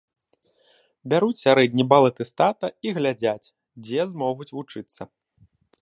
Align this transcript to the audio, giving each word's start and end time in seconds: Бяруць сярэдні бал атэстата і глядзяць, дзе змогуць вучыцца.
Бяруць 1.11 1.37
сярэдні 1.45 1.85
бал 1.93 2.03
атэстата 2.11 2.67
і 2.87 2.95
глядзяць, 2.97 3.53
дзе 3.85 4.01
змогуць 4.15 4.53
вучыцца. 4.57 5.01